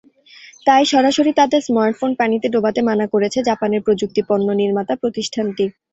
[0.67, 5.65] তাই সরাসরি তাদের স্মার্টফোন পানিতে ডোবাতে মানা করেছে জাপানের প্রযুক্তিপণ্য নির্মাতা প্রতিষ্ঠানটি।